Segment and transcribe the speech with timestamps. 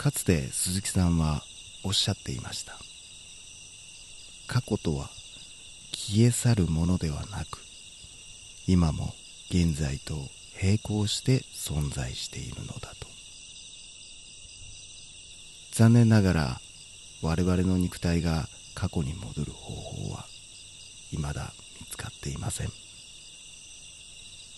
[0.00, 1.42] かつて鈴木さんは
[1.84, 2.72] おっしゃっていました。
[4.46, 5.10] 過去とは
[5.92, 7.58] 消え去るものではなく
[8.66, 9.12] 今も
[9.50, 10.14] 現在と
[10.62, 13.06] 並行して存在しているのだと。
[15.72, 16.60] 残念ながら
[17.20, 20.24] 我々の肉体が過去に戻る方法は
[21.10, 22.68] 未だ見つかっていません。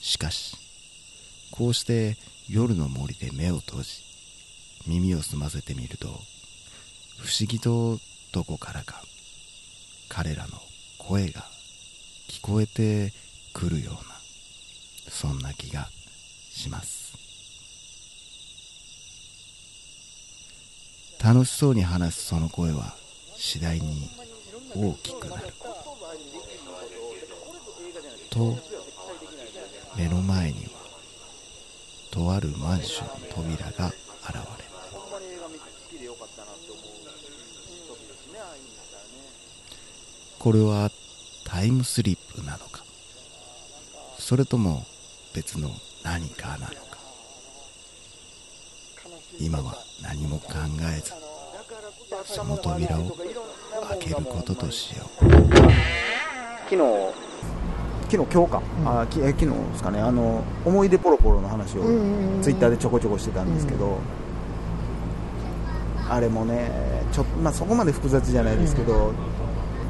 [0.01, 0.57] しかし
[1.51, 2.17] こうして
[2.49, 4.12] 夜の森で目を閉じ
[4.87, 6.09] 耳を澄ませてみると
[7.19, 7.99] 不思議と
[8.33, 9.03] どこからか
[10.09, 10.59] 彼らの
[10.99, 11.45] 声が
[12.29, 13.13] 聞こえて
[13.53, 14.01] くるような
[15.09, 15.89] そんな気が
[16.51, 17.03] します。
[21.23, 22.97] 楽しそうに話すその声は
[23.37, 24.09] 次第に
[24.75, 25.53] 大きくなる。
[28.31, 28.59] と
[29.97, 30.71] 目の前には
[32.11, 34.72] とあるマンションの扉が現れる。
[40.43, 40.91] これは
[41.45, 42.83] タイムスリップなのか？
[44.19, 44.85] それとも
[45.33, 45.71] 別の
[46.03, 46.73] 何かなのか？
[49.39, 50.55] 今は何も考
[50.97, 51.13] えず
[52.25, 53.17] その扉を
[53.91, 55.25] 開けることとしよう。
[56.69, 56.79] 昨日。
[58.11, 60.01] 昨日今日か、あきえ昨日ですかね。
[60.01, 61.83] あの思い出ポロポロの話を
[62.43, 64.01] ツイッターでちょこちょこしてたんですけど、
[66.11, 66.69] あれもね
[67.13, 69.15] ちょ、まあ、そこまで複雑じゃないですけど、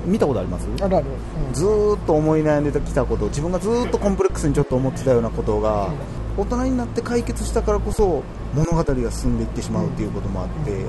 [0.04, 0.66] 見たことあります？
[0.80, 1.06] あるある、
[1.52, 3.26] ずーっと思い悩んできたこと。
[3.26, 5.90] 自分がずーっとコンプレックスにちょっと思ってたようなことが、
[6.36, 8.22] 大人になって解決したからこそ
[8.54, 10.84] 物語が進んでいってしまうっていうこともあって、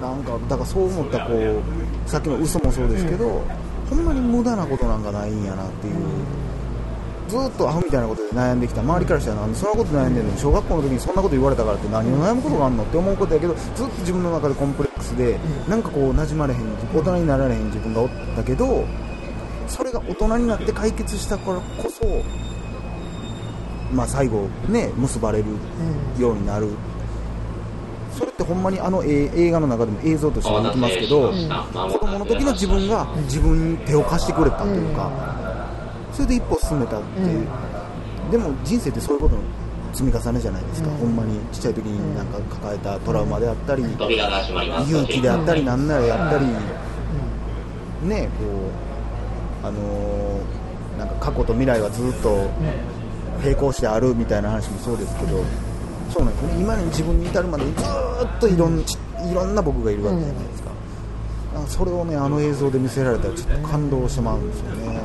[0.00, 3.42] なんかだからそう思ったこうさっきの嘘もそうですけど、
[3.88, 5.94] ほんまに無駄なことなんかないんやなっていう。
[7.30, 8.80] ずーっとアホみたいなことで悩んできた。
[8.80, 10.36] 周りからしたらなんでそんなこと悩んでんの？
[10.36, 16.60] 小学校の時にそんなこと言われたからって何を悩むことがあるのって思うことやけどずっと自分の中でコンプレックスでなんかこう馴染まれへん
[16.92, 18.84] 大人になられへん自分がおったけど
[19.68, 22.04] それが大人になって解決したからこそ
[23.94, 25.44] まあ最後ね結ばれる
[26.18, 26.68] ようになる。
[28.18, 35.10] それってほんまにあの映映画の中でも映像としてはできますけど子供の時の自分が自分に手を貸してくれたというか。
[36.12, 37.46] それで一歩進めたっていう、
[38.30, 39.42] でも人生ってそういうことの
[39.92, 46.46] 積み重ねじゃないですか、ほんまにちっちゃい時になんか抱えたトラウマであったり、勇気であったり、なんならやったり、
[48.08, 48.44] ねこ
[49.64, 50.60] う、あのー
[51.00, 52.50] なんか過去と未来はずっと
[53.42, 55.42] 並行してあるみたいな話もそうですけど、
[56.12, 57.86] そうなんですね、今に自分に至るまでにずっ
[58.38, 58.84] といろん,、い
[59.34, 60.70] ろんな僕がいるわけじゃないですか。
[61.54, 65.00] なんかそれをねあの映像で見せられたらちょっと感動してまうんですよね。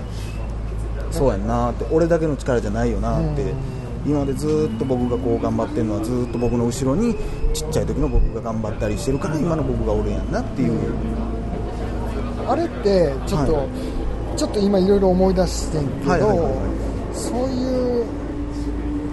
[1.17, 3.53] そうやんなって俺だけの力じゃないよなって、
[4.05, 7.15] 今までずっと僕がこう頑張ってるのはずっと僕の後ろに
[7.53, 10.77] ちっちゃい時の僕が頑張ったりしてるから今の僕がおるんやんなっていう、
[12.47, 13.65] あれってちょっと、は
[14.37, 16.75] ちょっと今いろいろ思い出してんけど、はいはいはいは
[17.13, 18.05] そういう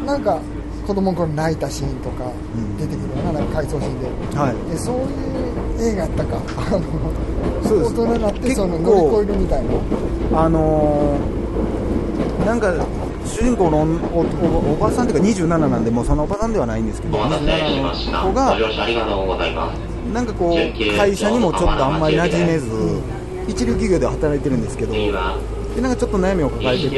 [0.05, 0.41] なんか
[0.87, 2.77] 子供の頃泣いたシーンとかん。
[2.77, 4.71] 出てくるよななんか回想シーンで,、はい。
[4.71, 6.43] でそういう映画やったか。
[6.59, 6.83] あの
[7.63, 7.95] そうです。
[7.95, 10.43] 大人になってその乗り越えるみたいな。
[10.45, 11.42] あのー
[12.45, 12.73] なんか
[13.25, 18.59] 主人公のおおおばさんっていうか27なんでもうそのおばさんではないんですけど27の子が
[20.13, 22.69] なんかこう会社にもちょっとあんまり馴染めず
[23.49, 24.93] 一流企業で働いてるんですけど
[25.75, 26.97] でなんかちょっと悩みを抱えてて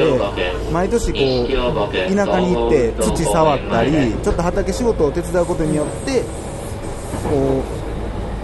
[0.73, 3.91] 毎年こう田舎に行って土触ったり
[4.23, 6.23] ちょっと畑仕事を手伝うことによって
[7.31, 7.63] こ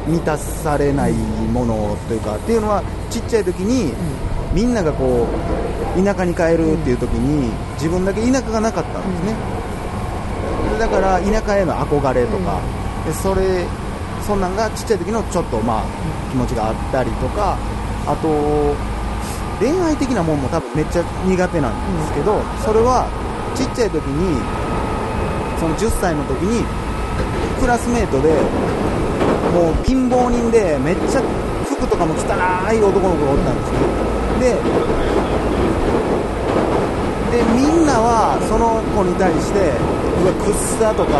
[0.06, 3.92] う満たされないものというかっていうのはちっちゃい時に
[4.54, 9.34] みんながこう田舎に帰るっていう時に自分だけ田舎がなかったんですね。
[10.78, 12.60] だから田舎への憧れとか
[13.04, 13.66] でそれ
[14.26, 15.84] そんなんがちっちゃい時のちょっとまあ
[16.30, 17.58] 気持ちがあったりとか
[18.06, 18.28] あと
[19.60, 23.04] 恋愛的なもんも多分めっちゃ苦手なんですけどそれは
[23.54, 24.40] ちっちゃい時に
[25.60, 26.64] その10歳の時に
[27.60, 28.32] クラスメートで
[29.52, 31.22] もう貧乏人でめっちゃ
[31.68, 32.32] 服とかも汚
[32.72, 34.19] い男の子がおったんですね。
[34.40, 34.56] で
[37.30, 39.70] でみんなはその子に対して
[40.20, 41.14] うわくっさとか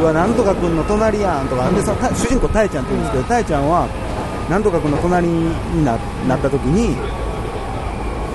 [0.00, 3.86] うわなんとか君の隣やんとかでそのた主人公たえちゃんって言うんですけどたえちゃんは
[4.48, 6.96] なんとか君の隣にななった時に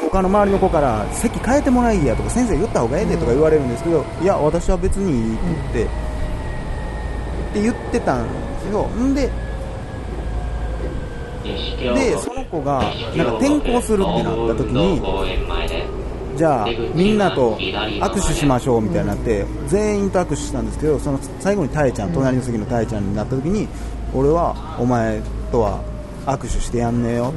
[0.07, 5.88] 他の周りの子から席変えてもらいやとか先生言った方がええでとか言われるんですけど、いや私は別にいいって言って、っ
[7.53, 8.31] て言ってたんで
[8.62, 8.88] すよ。
[8.88, 9.29] んで
[11.94, 12.84] でその子が
[13.16, 15.02] なんか転校するってなった時に
[16.38, 23.68] じゃあみんなと握手しましょうみたいになって全員と握手したんですけどその最後にたえちゃん隣の席のたえちゃんになった時に
[24.14, 25.22] 俺はお前
[25.52, 25.82] とは
[26.26, 27.34] 握手してやんねえよ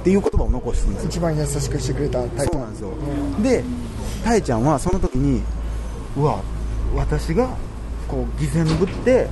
[0.00, 1.08] っていう言葉を残すんですよ。
[1.08, 2.90] 一番優しくしてくれたタイプそうなんですよ。
[3.42, 3.64] で
[4.22, 5.42] たえちゃんはその時に
[6.16, 6.40] うわ
[6.94, 7.48] 私が
[8.06, 9.26] こう偽善ぶって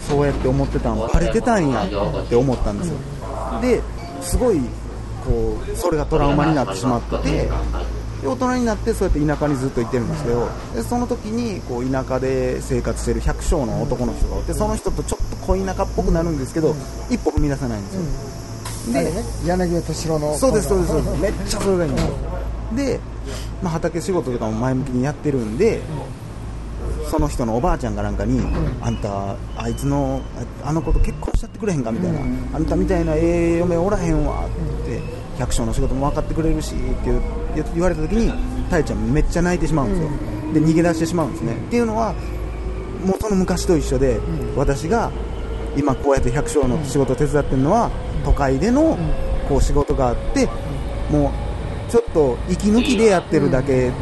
[0.00, 1.88] そうやって思ってたんバレてたんやっ
[2.28, 2.96] て思ったんですよ
[3.60, 3.82] で
[4.20, 4.60] すごい
[5.24, 7.48] こうそれがトラウマになってしまって
[8.26, 16.74] 大人になってそうやって田舎にずっと行ってるんですけどでその時にこう田舎で生活してる百姓の男の人がおってその人とちょっと恋田舎っぽくなるんですけど
[17.10, 18.02] 一歩踏み出せないんですよ。
[18.96, 19.24] あれね？
[19.46, 21.22] 柳生敏郎のそうですそうですそうです。
[21.22, 21.94] めっちゃそれがいいん。
[21.94, 22.14] ですよ
[22.76, 23.00] で、
[23.62, 25.80] まあ、畑仕事とかも前向きにやってるんで
[27.10, 28.40] その人のおばあちゃんかなんかに、
[28.80, 30.20] あんたあいつの
[30.64, 32.18] ああの子と結婚ってくれへんかみたいな、
[32.52, 35.00] あんたみたいなええ嫁おらへんわって
[35.38, 37.12] 百姓の仕事も分かってくれるしって
[37.74, 38.32] 言われた時に
[38.68, 40.08] たえちゃんめっちゃ泣いてしまうんですよ、
[40.52, 41.54] で逃げ出してしまうんですね。
[41.54, 42.12] っていうのは
[43.04, 44.18] もうその昔と一緒で、
[44.56, 45.10] 私が
[45.76, 47.90] 今こうやって百姓の仕事を手伝ってるのは、
[48.24, 48.98] 都会での
[49.48, 50.48] こう仕事があって
[51.10, 51.32] も
[51.88, 53.92] うちょっと息抜きでやってるだけ、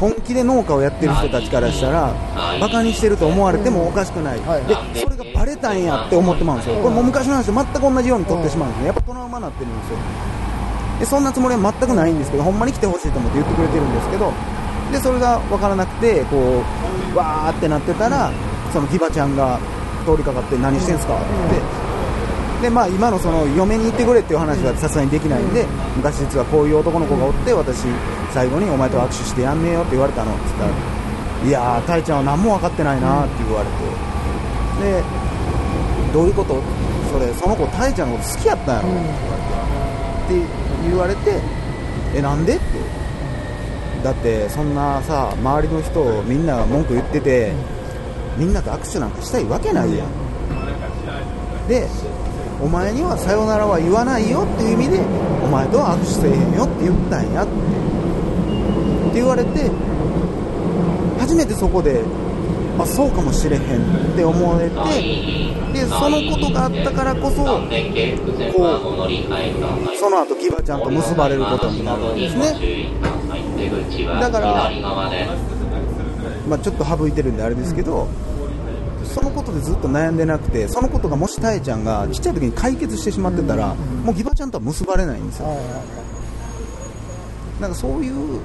[0.00, 2.12] 本気で農家をやってる人たちからしたら
[2.60, 4.64] バカにしてると思われてもおかしくない、はい。
[4.94, 9.98] でそれがバレたんやって思ってまうんですよ、これもう昔の話と全く同じように取ってしまうんですね、やっぱトラウマになってるんですよ。
[10.98, 14.32] でそんなつもりは全くないんですけどほんまに来てほしいと思って言ってくれてるんですけど
[14.92, 16.62] でそれが分からなくてこ
[17.12, 18.30] うわーってなってたら
[18.72, 19.58] そのギバちゃんが
[20.06, 21.24] 通りかかって何してんすかって
[22.64, 25.66] でまあ、今のその嫁に行ってくれっていう話はさすがにできないんで
[26.00, 27.84] 昔実はこういう男の子がおって私
[28.32, 30.72] 最後にお前と握手してやんねえよって言われたのって言ったら
[31.46, 33.76] いやーたいちゃんは何も分かってないなって言われて。
[34.80, 35.04] で
[36.14, 36.56] どういうこと？
[37.12, 38.88] それその子たいちゃんのこと好きやったんやろ？
[38.88, 38.92] っ
[40.32, 40.40] て
[40.88, 41.38] 言われて
[42.16, 42.56] えなんで？
[42.56, 42.64] って。
[44.02, 47.52] だってそんなさ周りの人みんなが文句言ってて
[48.38, 50.08] みんなと握手なんかしたいわけないやん。
[51.68, 51.86] で
[52.60, 55.00] お前にはさよならは言わないよっていう意味で
[55.44, 57.56] お前とは握手せえへんよって言ったんやってっ
[59.12, 59.70] て言われて
[61.18, 62.02] 初めてそこで
[62.78, 63.62] あそうかもしれへん
[64.12, 64.74] って思えて
[65.72, 67.60] でそのことがあったからこそこう
[69.96, 72.88] その後ギバちゃんと結ばれることになるんですね。
[74.20, 74.70] だから、
[76.48, 78.08] まあ、ちょっと省いてるんであれですけど、
[79.14, 85.46] そのことでずっと悩んでなくてそのことがもしたえちゃんがちっちゃい時に解決してしまってたら、もうギバちゃんとは結ばれないんですよ。
[85.46, 85.72] はいはいは
[87.58, 87.62] い。
[87.62, 88.40] なんかそういう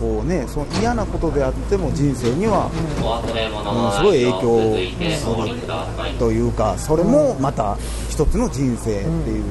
[0.00, 7.76] こうねその嫌なことであっても人生にはものすごい影響をするというかそれもまた
[8.08, 9.44] 一つの人生っていう、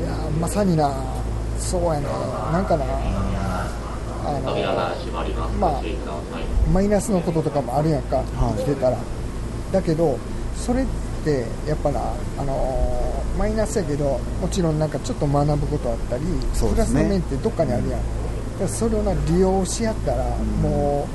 [0.00, 0.90] いやーまさにな
[1.58, 2.06] そうやね
[2.52, 2.84] なんかな
[4.24, 4.56] あの
[5.58, 5.82] まあ
[6.72, 8.26] マイナスのこととかもあるやんか、はい。
[8.58, 8.96] 生きてたら
[9.72, 10.18] だけど
[10.56, 10.86] それっ
[11.24, 12.00] てやっぱな
[12.38, 18.04] あのーマイナスやけどもちろんなんかちょっと学ぶことあったり、プラスの面ってどっかにあるやん、だか
[18.62, 20.24] らそれをな利用し合ったら、
[20.60, 21.06] も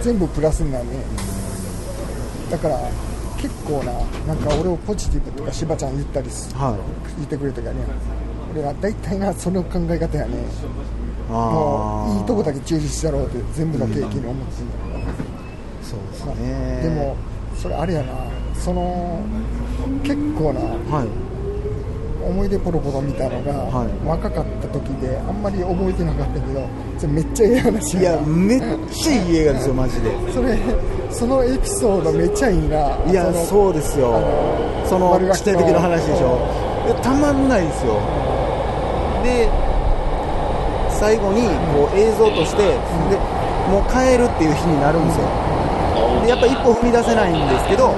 [0.00, 0.90] う全部プラスになるね、
[2.50, 2.78] だから
[3.38, 3.92] 結構な
[4.26, 6.74] なんか俺をポジティブとか柴ちゃん言ったりすはい。
[7.16, 7.80] 言ってくれたからね
[8.52, 10.44] 俺は大体なその考え方やね。
[11.30, 14.95] あもういいとこだけけ注視したろうって全部の景気に思ってんだけど、
[15.90, 16.80] そうですまあね。
[16.82, 17.16] でも
[17.56, 18.12] それあれやな。
[18.54, 19.20] その
[20.02, 21.08] 結構なはい。
[22.26, 23.88] 思い出ポロポロ見たのが、はい。
[24.04, 26.66] 若かった時であんまり覚えてなかったけど
[26.98, 30.10] それめっちゃええ話いやめっちゃいい映画ですよマジで。
[30.32, 30.58] それ
[31.10, 32.98] そのエピソードめっちゃいいな。
[33.06, 34.20] いやのそうですよ。
[34.84, 36.40] その地底的な話でしょ。
[37.02, 38.00] たまんないですよ。
[39.22, 39.48] で
[40.98, 42.74] 最後にこう映像としてで
[43.70, 45.45] もう帰るっていう日になるんですよ
[46.22, 47.94] でやっぱ一歩踏み出せないんですけど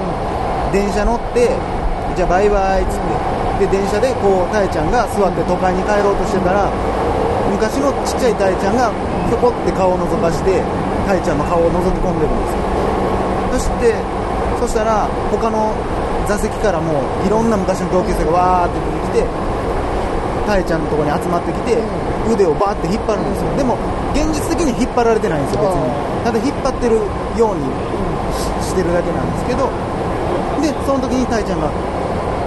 [0.71, 1.49] 電車乗って
[2.15, 2.99] じゃあバイバイっつっ
[3.59, 6.71] てで電車でこうたえちゃんが座って都会に帰ろうとしてたら
[7.51, 8.91] 昔のちっちゃいたえちゃんが
[9.27, 10.63] ひょこって顔を覗かして
[11.05, 12.69] たえちゃんの顔を覗き込んでるんですよ。
[13.51, 13.95] そして
[14.61, 15.73] そしたら他の
[16.27, 18.79] 座席からもいろんな昔の同級生がわーって
[19.11, 19.27] 出てきて
[20.49, 21.77] たえちゃんのところに集まってきて
[22.25, 23.53] 腕をバーって引っ張るんですよ。
[23.53, 23.77] でも
[24.17, 25.85] 現実的に引っ張られてないんですよ別に。
[26.25, 26.97] ただ引っ張ってる
[27.37, 27.69] ように
[28.65, 29.69] ししてるだけなんですけど
[30.65, 31.69] でその時にたえちゃんが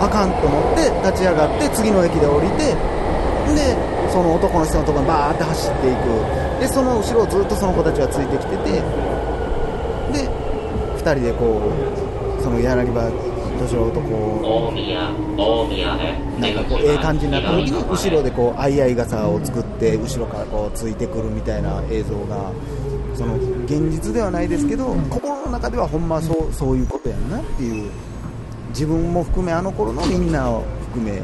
[0.02, 2.74] あかんと思って立ち上がって次の駅で降りて
[3.54, 3.78] で
[4.10, 6.10] その男の人のところにバーって走っていく。
[6.58, 8.82] でその後ろをずっとその子たちがついてきてて
[10.14, 10.30] で
[10.94, 13.10] 2人でこうその柳葉
[13.66, 22.50] 敏郎とこうなんかこうええ感じになった時に後ろでこう相合い傘を作って後ろからこうついてくるみたいな映像が
[23.14, 27.90] その現実ではないですけど、心の中ではほんまそうそういうことやんなっていう
[28.70, 31.12] 自分も含めあの頃のみんなを含め。
[31.12, 31.22] めっ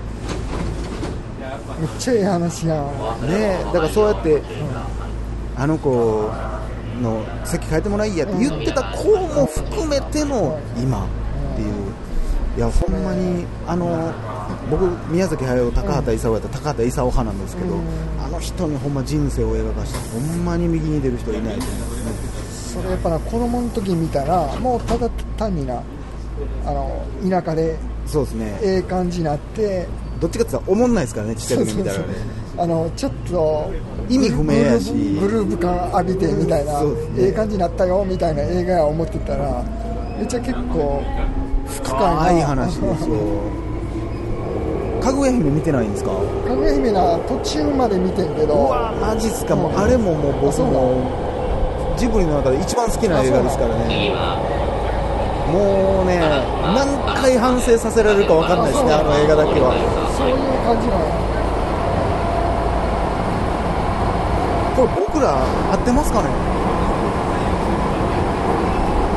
[1.98, 2.86] ちゃええ話やん。
[3.28, 3.58] ね。
[3.72, 4.42] だからそうやって、
[5.56, 6.30] あの子
[7.00, 11.08] の席変えてもらいやって言ってた子も含めての今っ
[11.56, 11.74] ていう、
[12.58, 14.12] いや、ほんまに、あの
[14.68, 17.76] 僕、宮崎駿、高畑勲やったら高畑勲派なんですけど、
[18.20, 21.58] あの人にほんま人生を描かして、ほんまに右に出る人いないと思う。
[21.58, 21.64] んで
[22.42, 22.82] すね。
[22.82, 25.82] それやっぱな子供の時見たらもうただ単にな
[26.66, 29.86] あの田舎でそうですね、ええ感じになって。
[30.20, 32.04] どっちかって言ったら、おもんないですからね、ちっちゃい時見たらね。
[32.56, 33.72] あのちょっと
[34.08, 34.92] 意味不明やし。
[34.92, 36.82] グルーブグルーヴ感浴びてみたいな、
[37.16, 39.62] ええ感じになったよみたいな映画や思ってたら
[40.18, 41.02] めっちゃ結構
[41.66, 43.16] 深いな深い話ですよ。
[45.00, 46.10] かぐや姫見てないんですか？
[46.46, 49.78] かぐや姫な途中まで見てんけうどわマジっすか、もううん。
[49.78, 51.06] あれももう僕も
[51.96, 54.12] ジブリの中で一番好きな映画ですからね。
[55.52, 56.18] もうね
[56.74, 56.84] 何
[57.14, 59.72] 回反省させられるか分かんないですねあの映画だけは。
[60.18, 61.06] そういう感じなんや。
[64.76, 65.38] これ僕ら
[65.72, 66.28] 合ってますかね？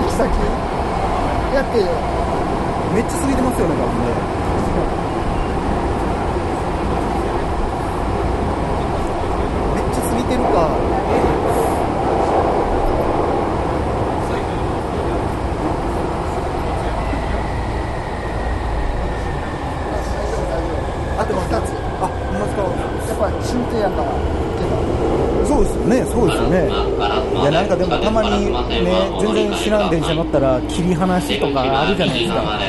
[0.01, 0.29] 行き先？
[1.53, 1.85] やってよ。
[2.95, 4.11] めっちゃ過ぎてますよね多分ね。
[9.75, 10.47] めっちゃ過ぎてるか。
[21.19, 21.65] 合ってます2つ。
[22.01, 22.63] あほんまですか。
[22.63, 22.67] や
[23.13, 24.07] っぱり中継やから
[25.61, 26.69] そうですよね、そうですよね。
[27.41, 28.51] いや、なんかでもたまにね、
[29.19, 32.59] 全然知らん電車乗ったら、切り離しとかあるじゃないですか。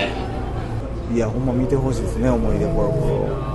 [1.15, 3.53] いや、ほんま見てほしいですね、思い出コロコロ。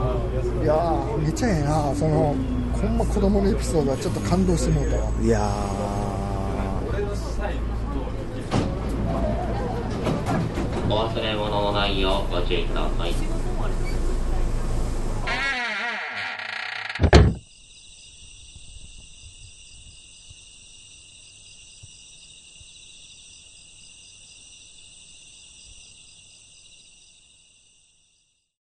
[0.63, 2.35] いやーめっちゃええなその
[2.73, 5.49] ほんま子供のエピソードはちょっと感動してもうたわいや
[10.89, 13.36] お忘れ物のないようご注意ください。